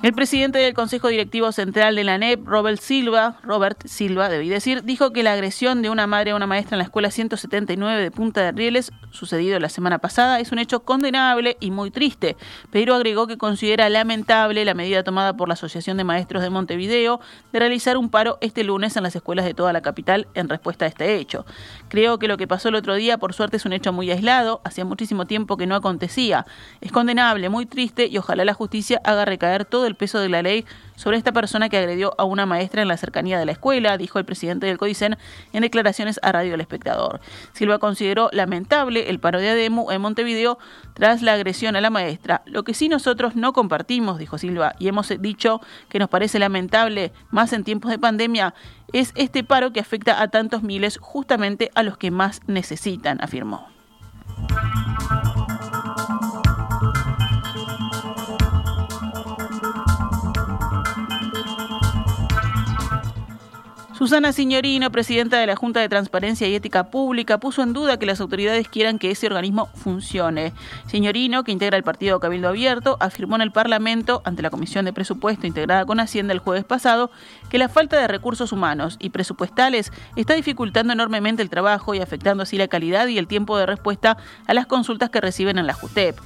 El 0.04 0.14
presidente 0.14 0.58
del 0.58 0.74
Consejo 0.74 1.10
Directivo 1.10 1.52
Central 1.52 1.96
de 1.96 2.04
la 2.04 2.16
ANEP, 2.16 2.48
Robert 2.48 2.82
Silva, 2.82 3.38
Robert 3.44 3.86
Silva, 3.86 4.30
debí 4.30 4.50
decir, 4.50 4.84
dijo 4.84 5.14
que 5.14 5.22
la 5.22 5.34
agresión 5.34 5.84
de 5.84 5.92
una 5.92 6.08
madre 6.08 6.32
a 6.32 6.36
una 6.36 6.48
maestra 6.48 6.74
en 6.74 6.80
la 6.80 6.86
escuela 6.86 7.12
179 7.12 8.02
de 8.02 8.10
Punta 8.10 8.42
de 8.42 8.52
Rieles, 8.52 8.92
sucedido 9.12 9.60
la 9.60 9.70
semana 9.70 10.00
pasada, 10.00 10.40
es 10.40 10.52
un 10.52 10.58
hecho 10.58 10.80
condenable 10.80 11.56
y 11.60 11.70
muy 11.70 11.92
triste, 11.92 12.36
pero 12.72 12.96
agregó 12.96 13.28
que 13.28 13.38
considera 13.38 13.90
lamentable 13.90 14.66
la 14.66 14.74
medida 14.74 15.04
tomada 15.04 15.38
por 15.38 15.48
la 15.48 15.54
Asociación 15.54 15.98
de 15.98 16.04
Maestros 16.04 16.42
de 16.42 16.50
Montevideo 16.50 17.20
de 17.54 17.60
realizar 17.60 17.96
un 17.96 18.10
paro 18.10 18.40
este 18.42 18.64
lunes 18.64 18.98
en 18.98 19.04
las 19.04 19.16
escuelas 19.16 19.46
de 19.46 19.54
toda 19.54 19.72
la 19.72 19.82
capital 19.82 20.28
en 20.34 20.50
respuesta 20.50 20.86
a 20.86 20.88
este 20.88 21.18
hecho. 21.18 21.46
Creo 21.90 22.18
que 22.18 22.28
lo 22.28 22.38
que 22.38 22.48
pasó 22.48 22.70
el 22.70 22.76
otro 22.76 22.96
día, 22.96 23.20
por 23.20 23.36
suerte, 23.36 23.58
es 23.58 23.66
un 23.68 23.74
hecho 23.74 23.94
muy 23.94 24.10
aislado, 24.10 24.62
hacía 24.64 24.84
muchísimo 24.84 25.28
tiempo 25.28 25.58
que 25.58 25.68
no 25.68 25.76
acontecía. 25.76 26.48
Es 26.80 26.92
condenable, 26.92 27.50
muy 27.50 27.68
triste 27.68 28.08
y 28.08 28.18
ojalá 28.18 28.46
la 28.46 28.56
justicia 28.56 29.00
haga 29.04 29.26
recaer 29.26 29.66
todo 29.66 29.86
el 29.86 29.91
el 29.92 29.98
peso 29.98 30.20
de 30.20 30.30
la 30.30 30.42
ley 30.42 30.66
sobre 30.96 31.18
esta 31.18 31.32
persona 31.32 31.70
que 31.70 31.78
agredió 31.78 32.16
a 32.18 32.24
una 32.24 32.46
maestra 32.46 32.82
en 32.82 32.88
la 32.88 32.98
cercanía 32.98 33.38
de 33.38 33.46
la 33.46 33.52
escuela, 33.52 33.98
dijo 33.98 34.18
el 34.18 34.26
presidente 34.26 34.66
del 34.66 34.78
Codicen 34.78 35.18
en 35.54 35.62
declaraciones 35.62 36.20
a 36.24 36.32
Radio 36.32 36.56
El 36.56 36.62
Espectador. 36.62 37.22
Silva 37.54 37.80
consideró 37.80 38.30
lamentable 38.32 39.10
el 39.10 39.20
paro 39.20 39.40
de 39.40 39.50
ADEMU 39.50 39.92
en 39.92 40.02
Montevideo 40.02 40.58
tras 40.94 41.22
la 41.22 41.34
agresión 41.34 41.76
a 41.76 41.82
la 41.82 41.90
maestra. 41.90 42.42
Lo 42.46 42.64
que 42.64 42.74
sí 42.74 42.90
nosotros 42.90 43.36
no 43.36 43.54
compartimos, 43.54 44.18
dijo 44.18 44.38
Silva, 44.38 44.74
y 44.80 44.88
hemos 44.88 45.10
dicho 45.20 45.62
que 45.90 46.00
nos 46.00 46.10
parece 46.10 46.40
lamentable, 46.40 47.12
más 47.30 47.54
en 47.54 47.64
tiempos 47.64 47.92
de 47.92 48.00
pandemia, 48.00 48.54
es 48.94 49.12
este 49.16 49.44
paro 49.44 49.72
que 49.72 49.80
afecta 49.80 50.22
a 50.22 50.28
tantos 50.30 50.64
miles, 50.64 50.98
justamente 50.98 51.72
a 51.76 51.84
los 51.84 51.98
que 51.98 52.12
más 52.12 52.42
necesitan, 52.48 53.20
afirmó. 53.22 53.68
Susana 64.02 64.34
Signorino, 64.34 64.92
presidenta 64.92 65.38
de 65.38 65.46
la 65.46 65.56
Junta 65.56 65.80
de 65.80 65.88
Transparencia 65.88 66.48
y 66.48 66.56
Ética 66.56 66.90
Pública, 66.90 67.40
puso 67.40 67.62
en 67.62 67.72
duda 67.72 68.00
que 68.00 68.08
las 68.08 68.20
autoridades 68.20 68.68
quieran 68.68 68.98
que 68.98 69.12
ese 69.12 69.28
organismo 69.28 69.68
funcione. 69.76 70.54
Signorino, 70.88 71.44
que 71.44 71.52
integra 71.52 71.78
el 71.78 71.84
partido 71.84 72.20
Cabildo 72.20 72.48
Abierto, 72.48 72.98
afirmó 73.00 73.36
en 73.36 73.44
el 73.44 73.52
Parlamento, 73.52 74.24
ante 74.26 74.42
la 74.42 74.50
Comisión 74.50 74.86
de 74.86 74.92
Presupuesto 74.92 75.46
integrada 75.46 75.86
con 75.86 76.00
Hacienda 76.00 76.34
el 76.34 76.40
jueves 76.40 76.64
pasado, 76.66 77.12
que 77.52 77.60
la 77.60 77.70
falta 77.70 78.02
de 78.02 78.08
recursos 78.08 78.52
humanos 78.52 78.98
y 79.00 79.12
presupuestales 79.12 79.92
está 80.16 80.34
dificultando 80.34 80.94
enormemente 80.94 81.44
el 81.44 81.52
trabajo 81.52 81.94
y 81.94 82.00
afectando 82.00 82.42
así 82.42 82.58
la 82.58 82.70
calidad 82.70 83.06
y 83.06 83.20
el 83.20 83.28
tiempo 83.28 83.56
de 83.60 83.68
respuesta 83.68 84.18
a 84.48 84.56
las 84.56 84.66
consultas 84.66 85.12
que 85.12 85.22
reciben 85.22 85.60
en 85.60 85.68
la 85.68 85.76
JUTEP. 85.76 86.18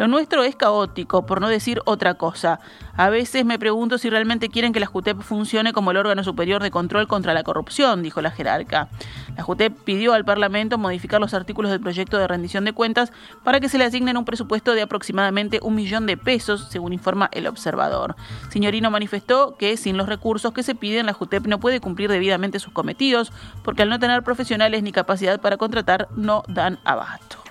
Lo 0.00 0.08
nuestro 0.08 0.44
es 0.44 0.56
caótico, 0.56 1.26
por 1.26 1.42
no 1.42 1.48
decir 1.48 1.82
otra 1.84 2.14
cosa. 2.14 2.58
A 2.96 3.10
veces 3.10 3.44
me 3.44 3.58
pregunto 3.58 3.98
si 3.98 4.08
realmente 4.08 4.48
quieren 4.48 4.72
que 4.72 4.80
la 4.80 4.86
JUTEP 4.86 5.20
funcione 5.20 5.74
como 5.74 5.90
el 5.90 5.98
órgano 5.98 6.24
superior 6.24 6.62
de 6.62 6.70
control 6.70 7.06
contra 7.06 7.34
la 7.34 7.42
corrupción, 7.42 8.02
dijo 8.02 8.22
la 8.22 8.30
jerarca. 8.30 8.88
La 9.36 9.42
JUTEP 9.42 9.76
pidió 9.84 10.14
al 10.14 10.24
Parlamento 10.24 10.78
modificar 10.78 11.20
los 11.20 11.34
artículos 11.34 11.70
del 11.70 11.82
proyecto 11.82 12.16
de 12.16 12.26
rendición 12.26 12.64
de 12.64 12.72
cuentas 12.72 13.12
para 13.44 13.60
que 13.60 13.68
se 13.68 13.76
le 13.76 13.84
asignen 13.84 14.16
un 14.16 14.24
presupuesto 14.24 14.72
de 14.72 14.80
aproximadamente 14.80 15.60
un 15.62 15.74
millón 15.74 16.06
de 16.06 16.16
pesos, 16.16 16.68
según 16.70 16.94
informa 16.94 17.28
el 17.32 17.46
observador. 17.46 18.16
Señorino 18.48 18.90
manifestó 18.90 19.54
que 19.58 19.76
sin 19.76 19.98
los 19.98 20.08
recursos 20.08 20.54
que 20.54 20.62
se 20.62 20.74
piden, 20.74 21.04
la 21.04 21.12
JUTEP 21.12 21.46
no 21.46 21.60
puede 21.60 21.80
cumplir 21.80 22.08
debidamente 22.10 22.58
sus 22.58 22.72
cometidos, 22.72 23.34
porque 23.62 23.82
al 23.82 23.90
no 23.90 23.98
tener 23.98 24.22
profesionales 24.22 24.82
ni 24.82 24.92
capacidad 24.92 25.38
para 25.42 25.58
contratar, 25.58 26.08
no 26.16 26.42
dan 26.48 26.78
abasto. 26.84 27.49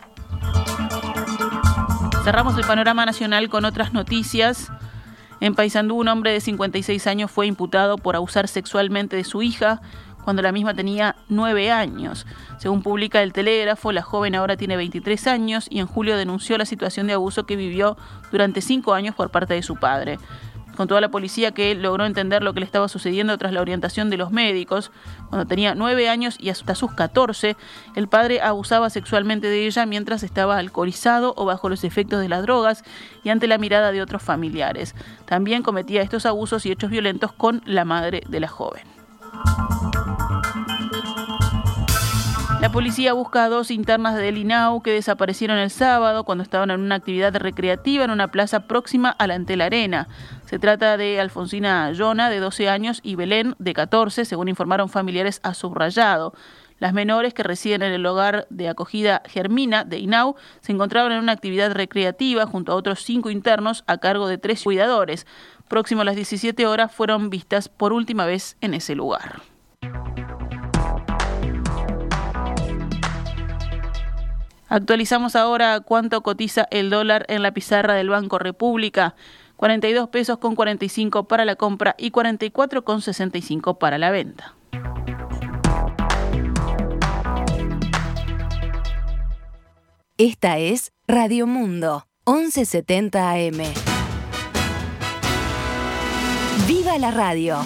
Cerramos 2.23 2.57
el 2.57 2.65
panorama 2.65 3.05
nacional 3.05 3.49
con 3.49 3.65
otras 3.65 3.93
noticias. 3.93 4.71
En 5.39 5.55
Paysandú, 5.55 5.95
un 5.95 6.09
hombre 6.09 6.31
de 6.31 6.41
56 6.41 7.07
años 7.07 7.31
fue 7.31 7.47
imputado 7.47 7.97
por 7.97 8.15
abusar 8.15 8.47
sexualmente 8.47 9.15
de 9.15 9.23
su 9.23 9.41
hija 9.41 9.81
cuando 10.23 10.41
la 10.41 10.51
misma 10.51 10.73
tenía 10.73 11.15
9 11.29 11.71
años. 11.71 12.27
Según 12.57 12.83
publica 12.83 13.23
el 13.23 13.33
Telégrafo, 13.33 13.91
la 13.93 14.01
joven 14.01 14.35
ahora 14.35 14.57
tiene 14.57 14.75
23 14.75 15.27
años 15.27 15.67
y 15.69 15.79
en 15.79 15.87
julio 15.87 16.17
denunció 16.17 16.57
la 16.57 16.65
situación 16.65 17.07
de 17.07 17.13
abuso 17.13 17.45
que 17.45 17.55
vivió 17.55 17.97
durante 18.31 18.61
5 18.61 18.93
años 18.93 19.15
por 19.15 19.29
parte 19.29 19.53
de 19.53 19.63
su 19.63 19.77
padre 19.77 20.19
con 20.79 20.87
toda 20.87 21.01
la 21.01 21.11
policía 21.11 21.51
que 21.51 21.75
logró 21.75 22.05
entender 22.05 22.41
lo 22.41 22.53
que 22.53 22.61
le 22.61 22.65
estaba 22.65 22.87
sucediendo 22.87 23.37
tras 23.37 23.51
la 23.51 23.59
orientación 23.59 24.09
de 24.09 24.15
los 24.15 24.31
médicos. 24.31 24.91
Cuando 25.27 25.45
tenía 25.45 25.75
nueve 25.75 26.07
años 26.07 26.37
y 26.39 26.51
hasta 26.51 26.73
sus 26.73 26.93
14, 26.93 27.57
el 27.97 28.07
padre 28.07 28.39
abusaba 28.39 28.89
sexualmente 28.89 29.47
de 29.47 29.67
ella 29.67 29.85
mientras 29.85 30.23
estaba 30.23 30.57
alcoholizado 30.57 31.33
o 31.35 31.43
bajo 31.43 31.67
los 31.67 31.83
efectos 31.83 32.21
de 32.21 32.29
las 32.29 32.43
drogas 32.43 32.85
y 33.25 33.29
ante 33.29 33.47
la 33.47 33.57
mirada 33.57 33.91
de 33.91 34.01
otros 34.01 34.23
familiares. 34.23 34.95
También 35.25 35.63
cometía 35.63 36.01
estos 36.01 36.25
abusos 36.25 36.65
y 36.65 36.71
hechos 36.71 36.91
violentos 36.91 37.33
con 37.33 37.61
la 37.65 37.83
madre 37.83 38.23
de 38.29 38.39
la 38.39 38.47
joven. 38.47 38.83
La 42.61 42.73
policía 42.73 43.13
busca 43.13 43.45
a 43.45 43.49
dos 43.49 43.71
internas 43.71 44.17
del 44.17 44.37
INAU 44.37 44.81
que 44.81 44.91
desaparecieron 44.91 45.57
el 45.57 45.69
sábado 45.69 46.25
cuando 46.25 46.43
estaban 46.43 46.71
en 46.71 46.81
una 46.81 46.95
actividad 46.95 47.33
recreativa 47.33 48.03
en 48.03 48.11
una 48.11 48.31
plaza 48.31 48.67
próxima 48.67 49.09
a 49.11 49.27
la 49.27 49.35
Antel 49.35 49.61
Arena. 49.61 50.09
Se 50.45 50.59
trata 50.59 50.97
de 50.97 51.21
Alfonsina 51.21 51.89
Yona, 51.93 52.29
de 52.29 52.39
12 52.39 52.67
años, 52.67 52.99
y 53.01 53.15
Belén, 53.15 53.55
de 53.59 53.73
14, 53.73 54.25
según 54.25 54.49
informaron 54.49 54.89
familiares 54.89 55.39
a 55.41 55.53
subrayado. 55.53 56.33
Las 56.79 56.93
menores 56.93 57.33
que 57.33 57.43
residen 57.43 57.81
en 57.81 57.93
el 57.93 58.05
hogar 58.05 58.45
de 58.49 58.67
acogida 58.67 59.21
Germina 59.25 59.85
de 59.85 59.99
INAU 59.99 60.35
se 60.59 60.73
encontraban 60.73 61.13
en 61.13 61.19
una 61.19 61.31
actividad 61.31 61.71
recreativa 61.71 62.45
junto 62.45 62.73
a 62.73 62.75
otros 62.75 63.03
cinco 63.03 63.29
internos 63.29 63.85
a 63.87 63.99
cargo 63.99 64.27
de 64.27 64.37
tres 64.37 64.63
cuidadores. 64.63 65.25
Próximo 65.69 66.01
a 66.01 66.05
las 66.05 66.17
17 66.17 66.67
horas 66.67 66.91
fueron 66.91 67.29
vistas 67.29 67.69
por 67.69 67.93
última 67.93 68.25
vez 68.25 68.57
en 68.59 68.73
ese 68.73 68.95
lugar. 68.95 69.41
Actualizamos 74.69 75.35
ahora 75.35 75.79
cuánto 75.79 76.21
cotiza 76.21 76.67
el 76.69 76.91
dólar 76.91 77.25
en 77.27 77.41
la 77.41 77.51
pizarra 77.51 77.95
del 77.95 78.09
Banco 78.09 78.37
República. 78.37 79.15
42 79.55 80.09
pesos 80.09 80.37
con 80.37 80.55
45 80.55 81.27
para 81.27 81.43
la 81.43 81.55
compra 81.55 81.95
y 81.97 82.11
44 82.11 82.85
con 82.85 83.01
65 83.01 83.79
para 83.79 83.97
la 83.97 84.11
venta. 84.11 84.55
Esta 90.17 90.59
es 90.59 90.91
Radio 91.07 91.47
Mundo, 91.47 92.05
1170 92.27 93.31
AM. 93.31 93.63
¡Viva 96.67 96.97
la 96.99 97.09
radio! 97.09 97.57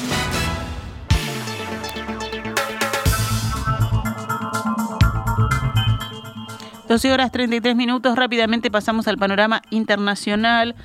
12 6.88 7.12
horas 7.12 7.32
33 7.32 7.75
minutos, 7.75 8.16
rápidamente 8.16 8.70
pasamos 8.70 9.08
al 9.08 9.18
panorama 9.18 9.62
internacional. 9.70 10.75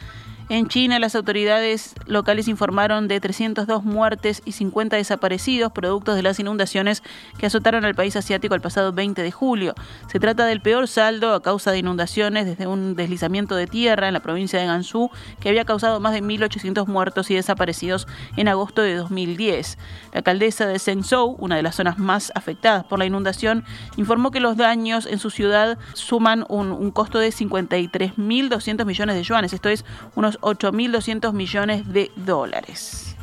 En 0.50 0.66
China, 0.66 0.98
las 0.98 1.14
autoridades 1.14 1.94
locales 2.06 2.48
informaron 2.48 3.06
de 3.06 3.20
302 3.20 3.84
muertes 3.84 4.40
y 4.46 4.52
50 4.52 4.96
desaparecidos 4.96 5.72
productos 5.72 6.16
de 6.16 6.22
las 6.22 6.40
inundaciones 6.40 7.02
que 7.36 7.44
azotaron 7.44 7.84
al 7.84 7.94
país 7.94 8.16
asiático 8.16 8.54
el 8.54 8.62
pasado 8.62 8.94
20 8.94 9.22
de 9.22 9.30
julio. 9.30 9.74
Se 10.10 10.18
trata 10.18 10.46
del 10.46 10.62
peor 10.62 10.88
saldo 10.88 11.34
a 11.34 11.42
causa 11.42 11.70
de 11.70 11.80
inundaciones 11.80 12.46
desde 12.46 12.66
un 12.66 12.96
deslizamiento 12.96 13.56
de 13.56 13.66
tierra 13.66 14.08
en 14.08 14.14
la 14.14 14.20
provincia 14.20 14.58
de 14.58 14.64
Gansu 14.64 15.10
que 15.38 15.50
había 15.50 15.66
causado 15.66 16.00
más 16.00 16.14
de 16.14 16.22
1.800 16.22 16.86
muertos 16.86 17.30
y 17.30 17.34
desaparecidos 17.34 18.08
en 18.38 18.48
agosto 18.48 18.80
de 18.80 18.94
2010. 18.94 19.76
La 20.12 20.18
alcaldesa 20.20 20.66
de 20.66 20.78
Shenzhou, 20.78 21.36
una 21.38 21.56
de 21.56 21.62
las 21.62 21.74
zonas 21.74 21.98
más 21.98 22.32
afectadas 22.34 22.84
por 22.84 22.98
la 22.98 23.04
inundación, 23.04 23.64
informó 23.98 24.30
que 24.30 24.40
los 24.40 24.56
daños 24.56 25.04
en 25.04 25.18
su 25.18 25.28
ciudad 25.28 25.76
suman 25.92 26.46
un, 26.48 26.72
un 26.72 26.90
costo 26.90 27.18
de 27.18 27.28
53.200 27.28 28.86
millones 28.86 29.14
de 29.14 29.22
yuanes, 29.22 29.52
esto 29.52 29.68
es 29.68 29.84
unos 30.14 30.37
8.200 30.40 31.32
millones 31.32 31.92
de 31.92 32.10
dólares. 32.16 33.16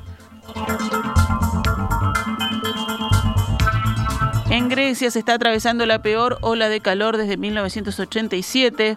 En 4.50 4.70
Grecia 4.70 5.12
se 5.12 5.20
está 5.20 5.34
atravesando 5.34 5.86
la 5.86 6.02
peor 6.02 6.38
ola 6.42 6.70
de 6.70 6.80
calor 6.80 7.18
desde 7.18 7.38
1987 7.38 8.96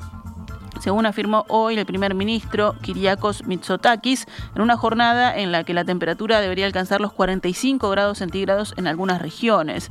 según 0.81 1.07
afirmó 1.07 1.45
hoy 1.49 1.79
el 1.79 1.87
primer 1.87 2.15
ministro 2.15 2.75
Kyriakos 2.83 3.47
Mitsotakis, 3.47 4.27
en 4.55 4.63
una 4.63 4.77
jornada 4.77 5.37
en 5.37 5.53
la 5.53 5.65
que 5.65 5.75
la 5.75 5.85
temperatura 5.85 6.41
debería 6.41 6.67
alcanzar 6.67 7.01
los 7.01 7.13
45 7.13 7.91
grados 7.91 8.19
centígrados 8.19 8.75
en 8.77 8.87
algunas 8.87 9.21
regiones. 9.21 9.91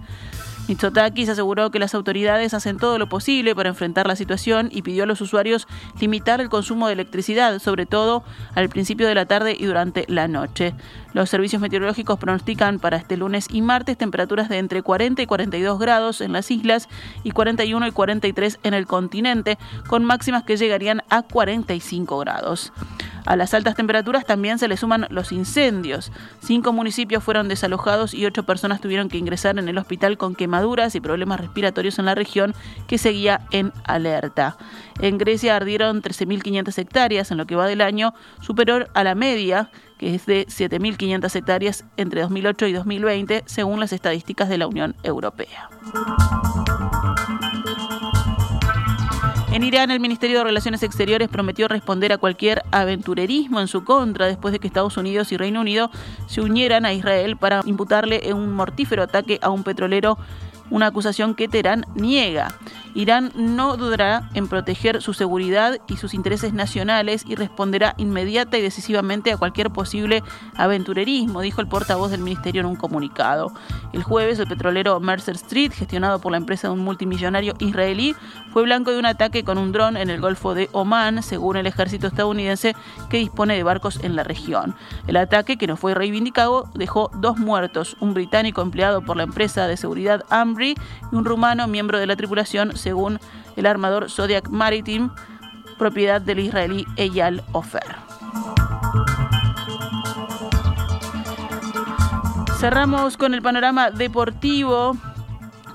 Mitsotakis 0.67 1.29
aseguró 1.29 1.71
que 1.71 1.79
las 1.79 1.95
autoridades 1.95 2.53
hacen 2.53 2.77
todo 2.77 2.99
lo 2.99 3.07
posible 3.07 3.55
para 3.55 3.69
enfrentar 3.69 4.07
la 4.07 4.15
situación 4.15 4.69
y 4.71 4.81
pidió 4.81 5.03
a 5.03 5.05
los 5.05 5.21
usuarios 5.21 5.67
limitar 5.99 6.41
el 6.41 6.49
consumo 6.49 6.87
de 6.87 6.93
electricidad, 6.93 7.59
sobre 7.59 7.85
todo 7.85 8.23
al 8.53 8.67
principio 8.69 9.07
de 9.07 9.15
la 9.15 9.25
tarde 9.25 9.55
y 9.57 9.65
durante 9.65 10.05
la 10.07 10.27
noche. 10.27 10.73
Los 11.13 11.29
servicios 11.29 11.61
meteorológicos 11.61 12.19
pronostican 12.19 12.79
para 12.79 12.97
este 12.97 13.17
lunes 13.17 13.47
y 13.49 13.61
martes 13.61 13.97
temperaturas 13.97 14.49
de 14.49 14.57
entre 14.57 14.81
40 14.81 15.21
y 15.21 15.25
42 15.25 15.79
grados 15.79 16.21
en 16.21 16.33
las 16.33 16.51
islas 16.51 16.89
y 17.23 17.31
41 17.31 17.87
y 17.87 17.91
43 17.91 18.59
en 18.63 18.73
el 18.73 18.87
continente, 18.87 19.57
con 19.87 20.03
máximas 20.03 20.43
que 20.43 20.57
llegarían 20.57 21.01
a 21.09 21.21
45 21.21 22.19
grados. 22.19 22.73
A 23.27 23.35
las 23.35 23.53
altas 23.53 23.75
temperaturas 23.75 24.25
también 24.25 24.57
se 24.57 24.69
le 24.69 24.77
suman 24.77 25.05
los 25.09 25.33
incendios. 25.33 26.13
Cinco 26.39 26.71
municipios 26.71 27.21
fueron 27.21 27.49
desalojados 27.49 28.13
y 28.13 28.25
ocho 28.25 28.43
personas 28.43 28.79
tuvieron 28.79 29.09
que 29.09 29.17
ingresar 29.17 29.59
en 29.59 29.67
el 29.67 29.77
hospital 29.77 30.17
con 30.17 30.33
quemaduras 30.33 30.95
y 30.95 31.01
problemas 31.01 31.41
respiratorios 31.41 31.99
en 31.99 32.05
la 32.05 32.15
región 32.15 32.55
que 32.87 32.97
seguía 32.97 33.41
en 33.51 33.73
alerta. 33.83 34.57
En 35.01 35.17
Grecia 35.17 35.57
ardieron 35.57 36.01
13.500 36.01 36.77
hectáreas 36.77 37.29
en 37.29 37.37
lo 37.37 37.45
que 37.45 37.57
va 37.57 37.67
del 37.67 37.81
año, 37.81 38.13
superior 38.39 38.89
a 38.93 39.03
la 39.03 39.13
media 39.13 39.69
que 39.97 40.15
es 40.15 40.25
de 40.25 40.45
7.500 40.47 41.35
hectáreas 41.35 41.83
entre 41.97 42.21
2008 42.21 42.67
y 42.67 42.73
2020, 42.73 43.43
según 43.47 43.79
las 43.79 43.93
estadísticas 43.93 44.47
de 44.47 44.59
la 44.59 44.67
Unión 44.67 44.95
Europea. 45.03 45.69
En 49.57 49.63
Irán, 49.63 49.89
el 49.89 49.99
Ministerio 49.99 50.37
de 50.37 50.43
Relaciones 50.43 50.83
Exteriores 50.83 51.29
prometió 51.29 51.67
responder 51.67 52.13
a 52.13 52.19
cualquier 52.19 52.61
aventurerismo 52.69 53.59
en 53.59 53.67
su 53.67 53.83
contra 53.83 54.27
después 54.27 54.51
de 54.51 54.59
que 54.59 54.67
Estados 54.67 54.97
Unidos 54.97 55.31
y 55.31 55.37
Reino 55.37 55.61
Unido 55.61 55.89
se 56.27 56.41
unieran 56.41 56.85
a 56.85 56.93
Israel 56.93 57.37
para 57.37 57.63
imputarle 57.65 58.31
un 58.35 58.53
mortífero 58.53 59.01
ataque 59.01 59.39
a 59.41 59.49
un 59.49 59.63
petrolero, 59.63 60.19
una 60.69 60.87
acusación 60.87 61.35
que 61.35 61.47
Teherán 61.47 61.85
niega. 61.95 62.53
Irán 62.97 63.31
no 63.35 63.77
dudará 63.77 64.27
en 64.33 64.47
proteger 64.47 65.03
su 65.03 65.13
seguridad 65.13 65.77
y 65.87 65.97
sus 65.97 66.15
intereses 66.15 66.53
nacionales 66.53 67.23
y 67.27 67.35
responderá 67.35 67.93
inmediata 67.97 68.57
y 68.57 68.61
decisivamente 68.63 69.31
a 69.31 69.37
cualquier 69.37 69.69
posible 69.69 70.23
aventurerismo, 70.55 71.41
dijo 71.41 71.61
el 71.61 71.67
portavoz 71.67 72.09
del 72.09 72.21
ministerio 72.21 72.61
en 72.61 72.65
un 72.65 72.75
comunicado. 72.75 73.51
El 73.93 74.01
jueves, 74.01 74.39
el 74.39 74.47
petrolero 74.47 74.99
Mercer 74.99 75.35
Street, 75.35 75.73
gestionado 75.73 76.19
por 76.19 76.31
la 76.31 76.39
empresa 76.39 76.69
de 76.69 76.73
un 76.73 76.79
multimillonario 76.79 77.53
israelí, 77.59 78.15
fue 78.51 78.63
blanco 78.63 78.91
de 78.91 78.97
un 78.97 79.05
ataque 79.05 79.43
con 79.43 79.59
un 79.59 79.71
dron 79.71 79.95
en 79.95 80.09
el 80.09 80.19
Golfo 80.19 80.55
de 80.55 80.67
Omán, 80.71 81.21
según 81.21 81.57
el 81.57 81.67
ejército 81.67 82.07
estadounidense 82.07 82.75
que 83.11 83.17
dispone 83.17 83.55
de 83.55 83.61
barcos 83.61 83.99
en 84.03 84.15
la 84.15 84.23
región. 84.23 84.75
El 85.05 85.17
ataque, 85.17 85.57
que 85.57 85.67
no 85.67 85.77
fue 85.77 85.93
reivindicado, 85.93 86.67
dejó 86.73 87.11
dos 87.13 87.37
muertos, 87.37 87.95
un 87.99 88.15
británico 88.15 88.63
empleado 88.63 89.03
por 89.03 89.17
la 89.17 89.23
empresa 89.23 89.67
de 89.67 89.77
seguridad 89.77 90.23
Y 90.61 90.75
un 91.11 91.25
rumano 91.25 91.67
miembro 91.67 91.99
de 91.99 92.07
la 92.07 92.15
tripulación 92.15 92.75
según 92.75 93.19
el 93.55 93.65
armador 93.65 94.09
Zodiac 94.09 94.49
Maritime, 94.49 95.09
propiedad 95.77 96.21
del 96.21 96.39
israelí 96.39 96.85
Eyal 96.95 97.43
Ofer. 97.51 97.95
Cerramos 102.59 103.17
con 103.17 103.33
el 103.35 103.41
panorama 103.41 103.91
deportivo. 103.91 104.97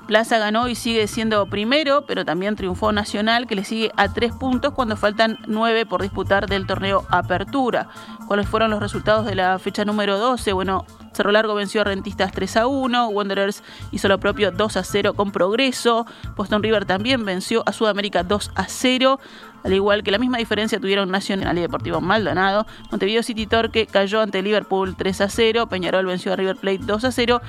Plaza 0.07 0.39
ganó 0.39 0.69
y 0.69 0.75
sigue 0.75 1.07
siendo 1.07 1.47
primero, 1.47 2.05
pero 2.07 2.25
también 2.25 2.57
triunfó 2.57 2.93
Nacional, 2.93 3.47
que 3.47 3.55
le 3.55 3.65
sigue 3.65 3.93
a 3.97 4.13
tres 4.13 4.33
puntos 4.33 4.73
cuando 4.73 4.97
faltan 4.97 5.39
nueve 5.47 5.87
por 5.87 6.03
disputar 6.03 6.49
del 6.49 6.67
torneo 6.67 7.07
Apertura. 7.09 7.89
¿Cuáles 8.27 8.49
fueron 8.49 8.71
los 8.71 8.81
resultados 8.81 9.27
de 9.27 9.35
la 9.35 9.59
fecha 9.59 9.85
número 9.85 10.19
12? 10.19 10.53
Bueno, 10.53 10.85
Cerro 11.13 11.31
Largo 11.31 11.55
venció 11.55 11.83
a 11.83 11.85
Rentistas 11.85 12.33
3 12.33 12.57
a 12.57 12.67
1, 12.67 13.09
Wanderers 13.09 13.63
hizo 13.91 14.09
lo 14.09 14.19
propio 14.19 14.51
2 14.51 14.77
a 14.77 14.85
0 14.85 15.15
con 15.15 15.31
progreso, 15.31 16.07
Boston 16.37 16.63
River 16.63 16.85
también 16.85 17.25
venció 17.25 17.63
a 17.67 17.73
Sudamérica 17.73 18.23
2 18.23 18.53
a 18.55 18.65
0, 18.67 19.21
al 19.63 19.73
igual 19.73 20.03
que 20.03 20.11
la 20.11 20.19
misma 20.19 20.39
diferencia 20.39 20.81
tuvieron 20.81 21.11
Nacional 21.11 21.57
y 21.59 21.61
Deportivo 21.61 22.01
Maldonado, 22.01 22.67
Montevideo 22.91 23.23
City 23.23 23.47
Torque 23.47 23.87
cayó 23.87 24.23
ante 24.23 24.43
Liverpool 24.43 24.97
3 24.97 25.21
a 25.21 25.29
0, 25.29 25.67
Peñarol 25.67 26.07
venció 26.07 26.33
a 26.33 26.37
River 26.37 26.57
Plate 26.57 26.81
2 26.81 27.05
a 27.05 27.13
0 27.13 27.43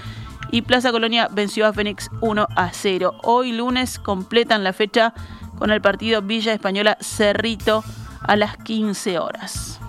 y 0.53 0.61
Plaza 0.61 0.91
Colonia 0.91 1.27
venció 1.31 1.65
a 1.65 1.73
Fénix 1.73 2.11
1 2.21 2.47
a 2.55 2.69
0. 2.71 3.15
Hoy 3.23 3.53
lunes 3.53 3.97
completan 3.97 4.63
la 4.63 4.71
fecha 4.71 5.15
con 5.57 5.71
el 5.71 5.81
partido 5.81 6.21
Villa 6.21 6.53
Española 6.53 6.95
Cerrito 7.01 7.83
a 8.21 8.35
las 8.35 8.57
15 8.57 9.17
horas. 9.17 9.79